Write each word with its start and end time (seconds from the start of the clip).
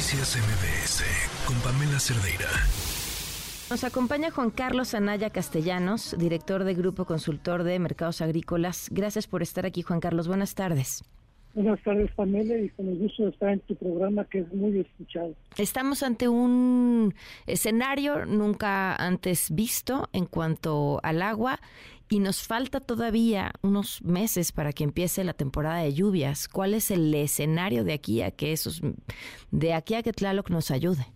Noticias 0.00 0.38
MBS 0.38 1.04
con 1.46 1.56
Pamela 1.60 2.00
Cerdeira. 2.00 2.48
Nos 3.68 3.84
acompaña 3.84 4.30
Juan 4.30 4.48
Carlos 4.48 4.94
Anaya 4.94 5.28
Castellanos, 5.28 6.16
director 6.18 6.64
de 6.64 6.72
Grupo 6.72 7.04
Consultor 7.04 7.64
de 7.64 7.78
Mercados 7.78 8.22
Agrícolas. 8.22 8.88
Gracias 8.90 9.26
por 9.26 9.42
estar 9.42 9.66
aquí, 9.66 9.82
Juan 9.82 10.00
Carlos. 10.00 10.26
Buenas 10.26 10.54
tardes. 10.54 11.04
Buenas 11.52 11.82
tardes, 11.82 12.10
Pamela, 12.12 12.56
y 12.56 12.70
con 12.70 12.88
el 12.88 12.96
gusto 12.96 13.24
de 13.24 13.28
estar 13.28 13.50
en 13.50 13.60
tu 13.60 13.76
programa 13.76 14.24
que 14.24 14.38
es 14.38 14.50
muy 14.54 14.78
escuchado. 14.78 15.34
Estamos 15.58 16.02
ante 16.02 16.28
un 16.28 17.12
escenario 17.46 18.24
nunca 18.24 18.96
antes 18.96 19.54
visto 19.54 20.08
en 20.14 20.24
cuanto 20.24 20.98
al 21.02 21.20
agua 21.20 21.60
y 22.10 22.18
nos 22.18 22.42
falta 22.46 22.80
todavía 22.80 23.52
unos 23.62 24.02
meses 24.02 24.52
para 24.52 24.72
que 24.72 24.84
empiece 24.84 25.24
la 25.24 25.32
temporada 25.32 25.78
de 25.78 25.94
lluvias. 25.94 26.48
¿Cuál 26.48 26.74
es 26.74 26.90
el 26.90 27.14
escenario 27.14 27.84
de 27.84 27.92
aquí 27.92 28.20
a 28.22 28.30
que 28.30 28.52
esos 28.52 28.82
de 29.50 29.72
aquí 29.72 29.94
a 29.94 30.02
que 30.02 30.12
Tlaloc 30.12 30.50
nos 30.50 30.70
ayude? 30.70 31.06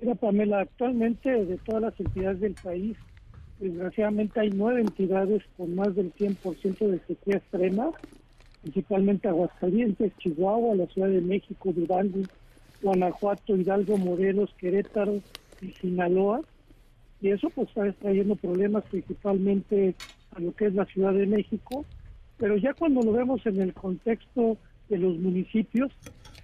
Mira, 0.00 0.14
Pamela, 0.14 0.60
actualmente 0.60 1.30
de 1.30 1.56
todas 1.58 1.82
las 1.82 2.00
entidades 2.00 2.40
del 2.40 2.54
país, 2.54 2.96
desgraciadamente 3.58 4.40
hay 4.40 4.50
nueve 4.50 4.82
entidades 4.82 5.42
con 5.56 5.74
más 5.74 5.94
del 5.94 6.12
100% 6.14 6.86
de 6.88 7.00
sequía 7.06 7.36
extrema 7.36 7.90
principalmente 8.62 9.28
Aguascalientes, 9.28 10.12
Chihuahua, 10.18 10.76
la 10.76 10.86
Ciudad 10.86 11.08
de 11.08 11.20
México, 11.20 11.72
Durango, 11.72 12.20
Guanajuato, 12.80 13.56
Hidalgo, 13.56 13.98
Morelos, 13.98 14.54
Querétaro 14.58 15.20
y 15.60 15.72
Sinaloa. 15.72 16.40
Y 17.22 17.30
eso 17.30 17.48
pues 17.50 17.68
está 17.68 17.90
trayendo 17.92 18.36
problemas 18.36 18.84
principalmente 18.90 19.94
a 20.32 20.40
lo 20.40 20.52
que 20.54 20.66
es 20.66 20.74
la 20.74 20.84
Ciudad 20.86 21.14
de 21.14 21.26
México, 21.26 21.86
pero 22.36 22.56
ya 22.56 22.74
cuando 22.74 23.02
lo 23.02 23.12
vemos 23.12 23.46
en 23.46 23.60
el 23.62 23.72
contexto 23.72 24.58
de 24.88 24.98
los 24.98 25.16
municipios, 25.18 25.90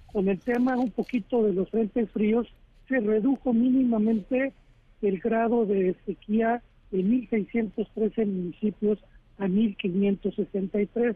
con 0.07 0.27
el 0.29 0.39
tema 0.39 0.77
un 0.77 0.89
poquito 0.89 1.43
de 1.43 1.53
los 1.53 1.69
frentes 1.69 2.09
fríos, 2.11 2.47
se 2.87 2.99
redujo 2.99 3.53
mínimamente 3.53 4.53
el 5.01 5.19
grado 5.19 5.65
de 5.65 5.95
sequía 6.05 6.63
de 6.91 6.99
1.613 6.99 8.25
municipios 8.25 8.99
a 9.37 9.47
1.563 9.47 11.15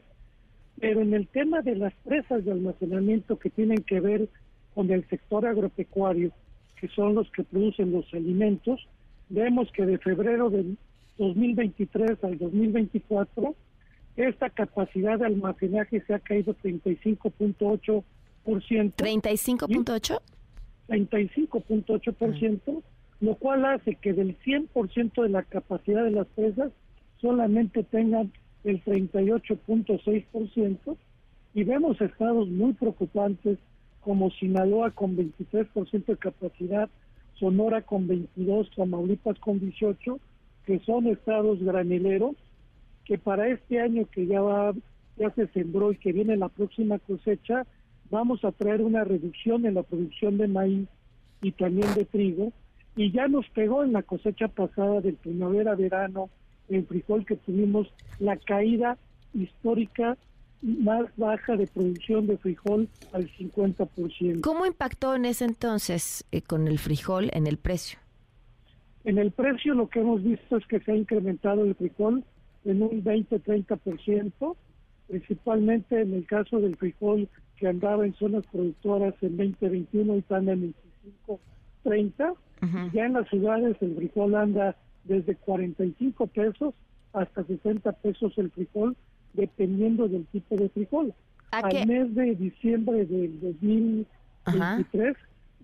pero 0.79 1.01
en 1.01 1.13
el 1.13 1.27
tema 1.27 1.61
de 1.61 1.75
las 1.75 1.93
presas 2.03 2.43
de 2.45 2.51
almacenamiento 2.51 3.37
que 3.37 3.49
tienen 3.49 3.83
que 3.83 3.99
ver 3.99 4.27
con 4.73 4.91
el 4.91 5.07
sector 5.07 5.45
agropecuario, 5.45 6.31
que 6.79 6.87
son 6.89 7.15
los 7.15 7.29
que 7.31 7.43
producen 7.43 7.91
los 7.91 8.11
alimentos, 8.13 8.87
vemos 9.33 9.69
que 9.71 9.85
de 9.85 9.97
febrero 9.97 10.49
del 10.49 10.77
2023 11.17 12.23
al 12.23 12.37
2024, 12.37 13.53
esta 14.15 14.49
capacidad 14.51 15.19
de 15.19 15.25
almacenaje 15.25 16.01
se 16.05 16.13
ha 16.13 16.19
caído 16.19 16.55
35.8%. 16.63 18.03
¿35.8? 18.45 20.21
35.8%, 20.87 22.83
lo 23.21 23.35
cual 23.35 23.65
hace 23.65 23.95
que 23.95 24.13
del 24.13 24.37
100% 24.39 25.23
de 25.23 25.29
la 25.29 25.43
capacidad 25.43 26.03
de 26.03 26.11
las 26.11 26.27
presas 26.27 26.71
solamente 27.19 27.83
tengan 27.83 28.31
el 28.63 28.83
38.6% 28.83 30.97
y 31.55 31.63
vemos 31.63 31.99
estados 32.01 32.47
muy 32.49 32.73
preocupantes 32.73 33.57
como 34.01 34.29
Sinaloa 34.31 34.91
con 34.91 35.17
23% 35.17 36.05
de 36.05 36.17
capacidad, 36.17 36.89
Sonora 37.43 37.81
con 37.81 38.07
22, 38.07 38.71
Tamaulipas 38.73 39.37
con 39.39 39.59
18, 39.59 40.17
que 40.65 40.79
son 40.79 41.07
estados 41.07 41.61
granileros, 41.61 42.37
que 43.03 43.17
para 43.17 43.49
este 43.49 43.81
año 43.81 44.05
que 44.09 44.25
ya 44.27 44.39
va, 44.39 44.71
ya 45.17 45.29
se 45.31 45.47
sembró 45.47 45.91
y 45.91 45.97
que 45.97 46.13
viene 46.13 46.37
la 46.37 46.47
próxima 46.47 46.99
cosecha, 46.99 47.65
vamos 48.09 48.45
a 48.45 48.53
traer 48.53 48.81
una 48.81 49.03
reducción 49.03 49.65
en 49.65 49.73
la 49.73 49.83
producción 49.83 50.37
de 50.37 50.47
maíz 50.47 50.87
y 51.41 51.51
también 51.51 51.93
de 51.95 52.05
trigo, 52.05 52.53
y 52.95 53.11
ya 53.11 53.27
nos 53.27 53.49
pegó 53.49 53.83
en 53.83 53.91
la 53.91 54.03
cosecha 54.03 54.47
pasada 54.47 55.01
del 55.01 55.15
primavera-verano 55.15 56.29
el 56.69 56.85
frijol 56.85 57.25
que 57.25 57.35
tuvimos 57.35 57.93
la 58.19 58.37
caída 58.37 58.97
histórica 59.33 60.17
más 60.63 61.05
baja 61.17 61.55
de 61.55 61.67
producción 61.67 62.25
de 62.25 62.37
frijol 62.37 62.87
al 63.11 63.29
50%. 63.29 64.41
¿Cómo 64.41 64.65
impactó 64.65 65.15
en 65.15 65.25
ese 65.25 65.45
entonces 65.45 66.25
eh, 66.31 66.41
con 66.41 66.67
el 66.67 66.79
frijol 66.79 67.29
en 67.33 67.47
el 67.47 67.57
precio? 67.57 67.99
En 69.03 69.17
el 69.17 69.31
precio 69.31 69.73
lo 69.73 69.89
que 69.89 69.99
hemos 69.99 70.23
visto 70.23 70.57
es 70.57 70.65
que 70.67 70.79
se 70.79 70.93
ha 70.93 70.95
incrementado 70.95 71.65
el 71.65 71.75
frijol 71.75 72.23
en 72.63 72.81
un 72.81 73.03
20-30%, 73.03 74.55
principalmente 75.07 76.01
en 76.01 76.13
el 76.13 76.25
caso 76.25 76.59
del 76.59 76.77
frijol 76.77 77.27
que 77.57 77.67
andaba 77.67 78.05
en 78.05 78.13
zonas 78.15 78.45
productoras 78.47 79.13
en 79.21 79.35
2021 79.35 80.15
y 80.15 80.19
están 80.19 80.47
en 80.47 80.73
25-30. 81.85 82.35
Ya 82.93 83.05
en 83.05 83.13
las 83.13 83.27
ciudades 83.27 83.75
el 83.81 83.95
frijol 83.97 84.35
anda 84.35 84.77
desde 85.03 85.35
45 85.35 86.27
pesos 86.27 86.73
hasta 87.11 87.43
60 87.43 87.91
pesos 87.91 88.33
el 88.37 88.51
frijol, 88.51 88.95
dependiendo 89.33 90.07
del 90.07 90.25
tipo 90.27 90.55
de 90.55 90.69
frijol. 90.69 91.13
Al 91.51 91.87
mes 91.87 92.15
de 92.15 92.35
diciembre 92.35 93.05
del 93.05 93.39
2023 93.41 95.15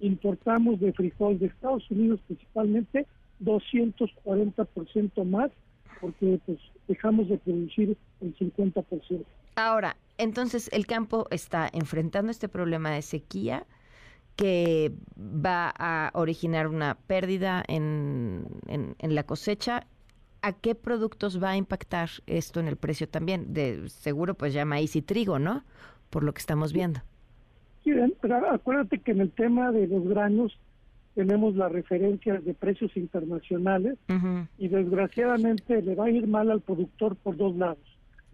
importamos 0.02 0.80
de 0.80 0.94
frijol 0.94 1.40
de 1.40 1.48
Estados 1.48 1.90
Unidos 1.90 2.20
principalmente 2.28 3.06
240% 3.44 5.26
más 5.26 5.52
porque 6.00 6.40
pues 6.46 6.60
dejamos 6.88 7.28
de 7.30 7.38
producir 7.38 7.98
el 8.22 8.38
50%. 8.38 9.26
Ahora, 9.56 9.98
entonces 10.18 10.70
el 10.72 10.86
campo 10.86 11.28
está 11.32 11.70
enfrentando 11.72 12.32
este 12.32 12.48
problema 12.48 12.92
de 12.92 13.02
sequía, 13.02 13.66
que 14.36 14.94
va 15.18 15.74
a 15.78 16.12
originar 16.14 16.68
una 16.68 16.96
pérdida 16.96 17.64
en, 17.68 18.46
en, 18.68 19.16
la 19.16 19.24
cosecha. 19.24 19.86
¿A 20.42 20.54
qué 20.54 20.76
productos 20.76 21.42
va 21.42 21.52
a 21.52 21.58
impactar 21.58 22.10
esto 22.28 22.60
en 22.60 22.68
el 22.68 22.78
precio 22.78 23.10
también? 23.10 23.54
De 23.54 23.90
seguro, 23.90 24.34
pues 24.34 24.54
ya 24.54 24.66
maíz 24.66 24.96
y 24.96 25.02
trigo, 25.02 25.40
¿no? 25.40 25.64
Por 26.10 26.24
lo 26.24 26.34
que 26.34 26.40
estamos 26.40 26.74
viendo. 26.74 27.02
Sí, 27.84 27.92
acuérdate 28.52 29.00
que 29.00 29.12
en 29.12 29.22
el 29.22 29.32
tema 29.32 29.72
de 29.72 29.88
los 29.88 30.08
granos 30.08 30.58
tenemos 31.16 31.56
las 31.56 31.72
referencias 31.72 32.44
de 32.46 32.54
precios 32.54 32.96
internacionales 32.96 33.98
y 34.58 34.68
desgraciadamente 34.68 35.82
le 35.82 35.96
va 35.96 36.06
a 36.06 36.10
ir 36.10 36.28
mal 36.28 36.52
al 36.52 36.62
productor 36.62 37.16
por 37.18 37.36
dos 37.36 37.56
lados. 37.56 37.84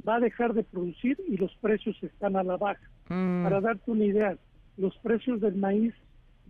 Va 0.08 0.16
a 0.16 0.20
dejar 0.20 0.54
de 0.54 0.64
producir 0.64 1.18
y 1.28 1.38
los 1.38 1.56
precios 1.56 1.96
están 2.04 2.36
a 2.36 2.44
la 2.44 2.58
baja. 2.58 2.88
Mm. 3.10 3.44
Para 3.44 3.62
darte 3.62 3.90
una 3.90 4.06
idea, 4.06 4.38
los 4.78 4.96
precios 4.98 5.42
del 5.42 5.56
maíz 5.56 5.94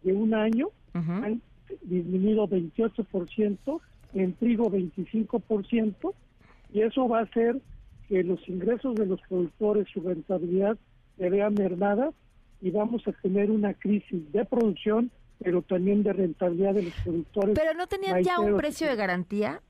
de 0.03 0.13
un 0.13 0.33
año 0.33 0.69
han 0.93 1.41
disminuido 1.83 2.47
28%, 2.47 3.79
en 4.15 4.33
trigo 4.33 4.71
25%, 4.71 6.13
y 6.73 6.81
eso 6.81 7.07
va 7.07 7.19
a 7.19 7.23
hacer 7.23 7.61
que 8.07 8.23
los 8.23 8.47
ingresos 8.47 8.95
de 8.95 9.05
los 9.05 9.21
productores, 9.27 9.87
su 9.93 10.01
rentabilidad, 10.01 10.77
se 11.17 11.29
vean 11.29 11.53
mermada 11.53 12.11
y 12.61 12.71
vamos 12.71 13.07
a 13.07 13.11
tener 13.13 13.51
una 13.51 13.73
crisis 13.73 14.31
de 14.31 14.45
producción, 14.45 15.11
pero 15.39 15.61
también 15.61 16.03
de 16.03 16.13
rentabilidad 16.13 16.73
de 16.73 16.83
los 16.83 16.93
productores. 17.03 17.55
¿Pero 17.55 17.73
no 17.73 17.87
tenían 17.87 18.23
ya 18.23 18.39
un 18.39 18.57
precio 18.57 18.87
de 18.87 18.95
garantía? 18.95 19.61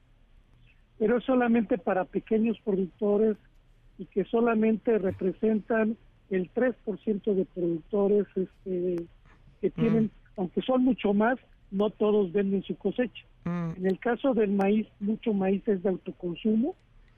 Pero 0.98 1.18
es 1.18 1.24
solamente 1.26 1.78
para 1.78 2.06
pequeños 2.06 2.58
productores 2.64 3.38
y 3.98 4.06
que 4.06 4.26
solamente 4.26 4.98
representan 4.98 5.98
el 6.30 6.52
3% 6.54 7.34
de 7.34 7.46
productores 7.46 8.28
este, 8.36 9.06
que 9.62 9.70
tienen, 9.72 10.06
mm. 10.06 10.10
aunque 10.38 10.62
son 10.62 10.84
mucho 10.84 11.14
más, 11.14 11.38
no 11.72 11.90
todos 11.90 12.32
venden 12.32 12.64
su 12.64 12.76
cosecha. 12.78 13.26
Mm. 13.46 13.78
En 13.78 13.86
el 13.86 14.00
caso 14.00 14.34
del 14.34 14.52
maíz, 14.52 14.88
mucho 15.00 15.34
maíz 15.34 15.68
es 15.68 15.82
de 15.84 15.90
autoconsumo 15.90 16.76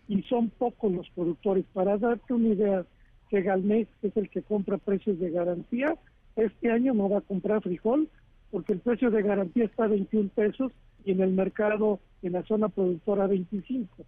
y 0.07 0.21
son 0.23 0.49
pocos 0.49 0.91
los 0.91 1.09
productores. 1.09 1.65
Para 1.73 1.97
darte 1.97 2.33
una 2.33 2.49
idea, 2.49 2.85
que 3.29 3.41
Galmex, 3.41 3.89
que 4.01 4.07
es 4.07 4.17
el 4.17 4.29
que 4.29 4.41
compra 4.41 4.77
precios 4.77 5.19
de 5.19 5.31
garantía, 5.31 5.95
este 6.35 6.71
año 6.71 6.93
no 6.93 7.09
va 7.09 7.19
a 7.19 7.21
comprar 7.21 7.61
frijol 7.61 8.09
porque 8.51 8.73
el 8.73 8.79
precio 8.79 9.11
de 9.11 9.21
garantía 9.21 9.65
está 9.65 9.85
a 9.85 9.87
21 9.87 10.29
pesos 10.29 10.71
y 11.03 11.11
en 11.11 11.21
el 11.21 11.31
mercado, 11.31 11.99
en 12.21 12.33
la 12.33 12.43
zona 12.43 12.69
productora, 12.69 13.27
25. 13.27 14.05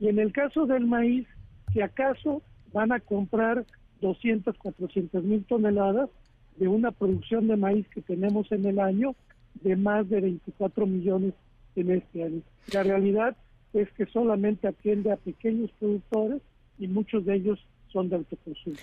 Y 0.00 0.08
en 0.08 0.18
el 0.18 0.32
caso 0.32 0.66
del 0.66 0.86
maíz, 0.86 1.26
si 1.72 1.80
acaso 1.80 2.42
van 2.72 2.92
a 2.92 3.00
comprar 3.00 3.64
200, 4.00 4.56
400 4.58 5.24
mil 5.24 5.44
toneladas 5.44 6.08
de 6.56 6.68
una 6.68 6.90
producción 6.90 7.48
de 7.48 7.56
maíz 7.56 7.88
que 7.88 8.02
tenemos 8.02 8.50
en 8.52 8.66
el 8.66 8.78
año 8.78 9.14
de 9.62 9.76
más 9.76 10.08
de 10.08 10.20
24 10.20 10.86
millones 10.86 11.34
en 11.76 11.90
este 11.90 12.24
año. 12.24 12.42
La 12.72 12.82
realidad 12.82 13.36
es 13.72 13.90
que 13.92 14.06
solamente 14.06 14.68
atiende 14.68 15.12
a 15.12 15.16
pequeños 15.16 15.70
productores 15.78 16.42
y 16.78 16.88
muchos 16.88 17.24
de 17.24 17.36
ellos 17.36 17.58
son 17.92 18.08
de 18.08 18.16
autoconsumo. 18.16 18.76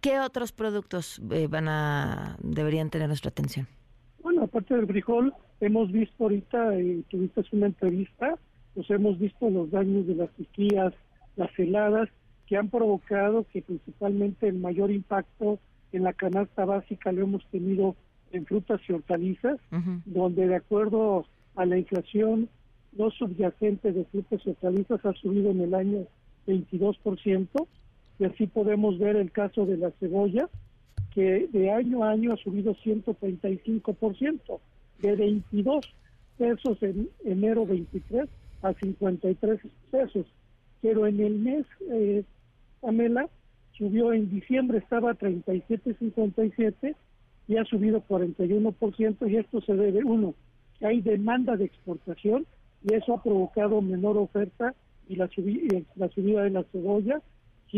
¿Qué 0.00 0.20
otros 0.20 0.52
productos 0.52 1.20
eh, 1.30 1.46
van 1.46 1.68
a 1.68 2.36
deberían 2.42 2.90
tener 2.90 3.08
nuestra 3.08 3.30
atención? 3.30 3.66
Bueno, 4.22 4.42
aparte 4.42 4.74
del 4.74 4.86
frijol, 4.86 5.34
hemos 5.60 5.90
visto 5.92 6.24
ahorita, 6.24 6.76
eh, 6.76 7.02
tuviste 7.08 7.42
una 7.52 7.66
entrevista, 7.66 8.38
pues 8.74 8.90
hemos 8.90 9.18
visto 9.18 9.48
los 9.48 9.70
daños 9.70 10.06
de 10.06 10.14
las 10.14 10.30
sequías, 10.36 10.92
las 11.36 11.50
heladas 11.58 12.08
que 12.46 12.56
han 12.56 12.68
provocado 12.68 13.46
que 13.52 13.62
principalmente 13.62 14.48
el 14.48 14.58
mayor 14.58 14.90
impacto 14.90 15.58
en 15.92 16.02
la 16.02 16.12
canasta 16.12 16.64
básica 16.64 17.12
lo 17.12 17.22
hemos 17.22 17.46
tenido 17.50 17.96
en 18.32 18.46
frutas 18.46 18.80
y 18.88 18.92
hortalizas, 18.92 19.58
donde 20.04 20.46
de 20.46 20.56
acuerdo 20.56 21.26
a 21.56 21.64
la 21.64 21.78
inflación 21.78 22.48
no 22.92 23.10
subyacente 23.10 23.92
de 23.92 24.04
frutas 24.04 24.40
y 24.44 24.50
hortalizas 24.50 25.04
ha 25.04 25.12
subido 25.14 25.50
en 25.50 25.60
el 25.60 25.74
año 25.74 26.06
22%, 26.46 27.66
y 28.18 28.24
así 28.24 28.46
podemos 28.46 28.98
ver 28.98 29.16
el 29.16 29.32
caso 29.32 29.66
de 29.66 29.76
la 29.76 29.90
cebolla, 29.92 30.48
que 31.12 31.48
de 31.52 31.70
año 31.70 32.04
a 32.04 32.10
año 32.10 32.32
ha 32.32 32.36
subido 32.36 32.74
135%, 32.76 34.60
de 35.00 35.16
22 35.16 35.84
pesos 36.38 36.82
en 36.82 37.08
enero 37.24 37.66
23 37.66 38.28
a 38.62 38.72
53 38.72 39.60
pesos. 39.90 40.26
Pero 40.80 41.06
en 41.06 41.20
el 41.20 41.34
mes, 41.38 41.66
eh, 41.90 42.24
Pamela, 42.80 43.28
subió 43.72 44.12
en 44.12 44.30
diciembre, 44.30 44.78
estaba 44.78 45.12
a 45.12 45.18
37.57 45.18 46.94
y 47.46 47.56
ha 47.56 47.64
subido 47.64 48.02
41% 48.08 49.30
y 49.30 49.36
esto 49.36 49.60
se 49.60 49.74
debe, 49.74 50.04
uno, 50.04 50.34
que 50.78 50.86
hay 50.86 51.00
demanda 51.00 51.56
de 51.56 51.66
exportación 51.66 52.46
y 52.82 52.94
eso 52.94 53.14
ha 53.14 53.22
provocado 53.22 53.80
menor 53.82 54.16
oferta 54.16 54.74
y 55.08 55.16
la, 55.16 55.28
la 55.96 56.08
subida 56.08 56.42
de 56.42 56.50
la 56.50 56.64
cebolla, 56.64 57.20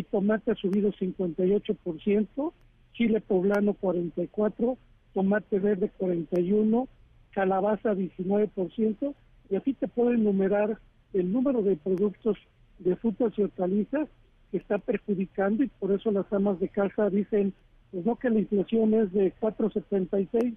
tomate 0.04 0.52
ha 0.52 0.54
subido 0.54 0.92
58%, 0.92 2.52
chile 2.92 3.20
poblano 3.20 3.74
44%, 3.74 4.76
tomate 5.14 5.58
verde 5.58 5.90
41%, 5.98 6.88
calabaza 7.30 7.94
19%, 7.94 9.14
y 9.48 9.56
así 9.56 9.74
te 9.74 9.88
puedo 9.88 10.12
enumerar 10.12 10.78
el 11.12 11.32
número 11.32 11.62
de 11.62 11.76
productos 11.76 12.36
de 12.78 12.96
frutas 12.96 13.32
y 13.36 13.42
hortalizas 13.42 14.08
que 14.50 14.58
está 14.58 14.78
perjudicando 14.78 15.62
y 15.62 15.68
por 15.68 15.92
eso 15.92 16.10
las 16.10 16.30
amas 16.32 16.60
de 16.60 16.68
casa 16.68 17.08
dicen, 17.10 17.54
pues 17.96 18.04
no 18.04 18.16
que 18.16 18.28
la 18.28 18.40
inflación 18.40 18.93
es 18.93 19.10
de 19.14 19.32
4.76, 19.40 20.54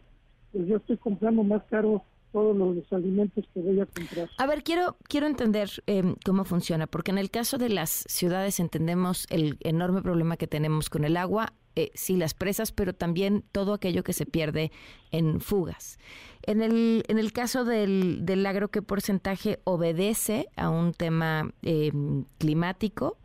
pues 0.51 0.67
yo 0.67 0.75
estoy 0.75 0.97
comprando 0.97 1.41
más 1.41 1.63
caro 1.69 2.03
todos 2.33 2.53
los 2.53 2.91
alimentos 2.91 3.45
que 3.53 3.61
voy 3.61 3.79
a 3.79 3.85
comprar. 3.85 4.29
A 4.37 4.45
ver, 4.45 4.61
quiero, 4.61 4.97
quiero 5.07 5.25
entender 5.25 5.69
em, 5.87 6.15
cómo 6.25 6.43
funciona, 6.43 6.85
porque 6.85 7.11
en 7.11 7.17
el 7.17 7.31
caso 7.31 7.57
de 7.57 7.69
las 7.69 7.91
ciudades 8.09 8.59
entendemos 8.59 9.25
el 9.29 9.55
enorme 9.61 10.01
problema 10.01 10.35
que 10.35 10.47
tenemos 10.47 10.89
con 10.89 11.05
el 11.05 11.15
agua, 11.15 11.53
eh, 11.79 11.91
sí 11.93 12.17
las 12.17 12.33
presas, 12.33 12.71
pero 12.71 12.93
también 12.93 13.43
todo 13.51 13.73
aquello 13.73 14.03
que 14.03 14.13
se 14.13 14.25
pierde 14.25 14.71
en 15.11 15.39
fugas. 15.39 15.97
En 16.43 16.61
el, 16.61 17.03
en 17.07 17.19
el 17.19 17.31
caso 17.31 17.63
del, 17.63 18.25
del 18.25 18.45
agro, 18.45 18.69
¿qué 18.69 18.81
porcentaje 18.81 19.59
obedece 19.63 20.47
a 20.55 20.69
un 20.69 20.93
tema 20.93 21.53
em, 21.61 22.25
climático? 22.37 23.17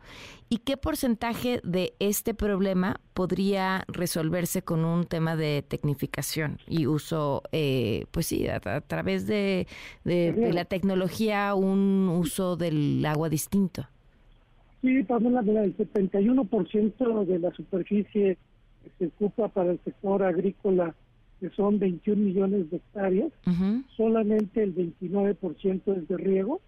¿Y 0.47 0.59
qué 0.59 0.77
porcentaje 0.77 1.59
de 1.63 1.95
este 1.99 2.33
problema 2.33 3.01
podría 3.13 3.83
resolverse 3.87 4.61
con 4.61 4.85
un 4.85 5.05
tema 5.05 5.35
de 5.35 5.63
tecnificación 5.67 6.59
y 6.67 6.87
uso, 6.87 7.41
eh, 7.51 8.05
pues 8.11 8.27
sí, 8.27 8.47
a, 8.47 8.59
través 8.81 9.25
de, 9.27 9.67
de, 10.03 10.53
la 10.53 10.65
tecnología, 10.65 11.55
un 11.55 12.09
uso 12.09 12.57
del 12.57 13.03
agua 13.05 13.27
distinto? 13.27 13.87
Sí, 14.85 15.03
Pamela, 15.03 15.39
el 15.41 15.75
71% 15.75 17.25
de 17.25 17.39
la 17.39 17.51
superficie 17.51 18.37
que 18.83 18.91
se 18.99 19.07
ocupa 19.07 19.47
para 19.47 19.71
el 19.71 19.79
sector 19.83 20.21
agrícola, 20.21 20.93
que 21.39 21.49
son 21.49 21.79
21 21.79 22.21
millones 22.21 22.69
de 22.69 22.77
hectáreas, 22.77 23.31
solamente 23.97 24.61
el 24.61 24.75
29% 24.75 25.97
es 25.97 26.07
de 26.07 26.17
riego 26.17 26.61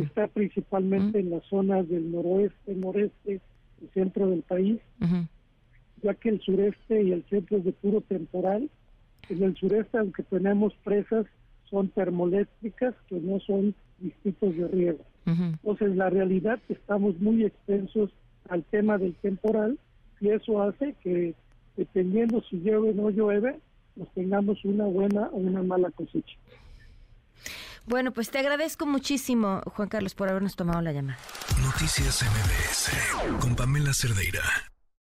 está 0.00 0.28
principalmente 0.28 1.18
en 1.18 1.30
las 1.30 1.44
zonas 1.44 1.88
del 1.88 2.10
noroeste, 2.10 2.74
noreste 2.74 3.40
y 3.82 3.86
centro 3.92 4.28
del 4.28 4.42
país, 4.42 4.80
ya 6.02 6.14
que 6.14 6.28
el 6.28 6.40
sureste 6.40 7.02
y 7.02 7.12
el 7.12 7.24
centro 7.24 7.58
es 7.58 7.64
de 7.64 7.72
puro 7.72 8.00
temporal. 8.00 8.70
En 9.28 9.42
el 9.42 9.56
sureste, 9.56 9.98
aunque 9.98 10.22
tenemos 10.22 10.72
presas, 10.84 11.26
son 11.68 11.88
termoeléctricas 11.88 12.94
que 13.08 13.16
no 13.16 13.40
son 13.40 13.74
distritos 13.98 14.56
de 14.56 14.68
riego. 14.68 15.04
Entonces, 15.26 15.96
la 15.96 16.08
realidad 16.08 16.54
es 16.54 16.62
que 16.68 16.72
estamos 16.74 17.18
muy 17.20 17.44
extensos 17.44 18.10
al 18.48 18.62
tema 18.64 18.96
del 18.96 19.14
temporal 19.16 19.78
y 20.20 20.28
eso 20.28 20.62
hace 20.62 20.94
que, 21.02 21.34
dependiendo 21.76 22.42
si 22.48 22.58
llueve 22.58 22.90
o 22.90 22.94
no 22.94 23.10
llueve, 23.10 23.58
nos 23.96 24.08
tengamos 24.14 24.64
una 24.64 24.84
buena 24.84 25.28
o 25.32 25.36
una 25.36 25.62
mala 25.62 25.90
cosecha. 25.90 26.36
Bueno, 27.86 28.12
pues 28.12 28.30
te 28.30 28.38
agradezco 28.38 28.86
muchísimo, 28.86 29.62
Juan 29.66 29.88
Carlos, 29.88 30.14
por 30.14 30.28
habernos 30.28 30.56
tomado 30.56 30.80
la 30.80 30.92
llamada. 30.92 31.18
Noticias 31.62 32.24
MBS 32.24 33.40
con 33.40 33.54
Pamela 33.54 33.92
Cerdeira. 33.92 34.42